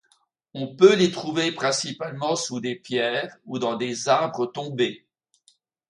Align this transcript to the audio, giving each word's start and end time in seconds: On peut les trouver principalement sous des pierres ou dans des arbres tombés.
On 0.55 0.75
peut 0.75 0.95
les 0.95 1.11
trouver 1.11 1.51
principalement 1.51 2.35
sous 2.35 2.59
des 2.59 2.75
pierres 2.75 3.37
ou 3.45 3.59
dans 3.59 3.75
des 3.75 4.09
arbres 4.09 4.47
tombés. 4.47 5.05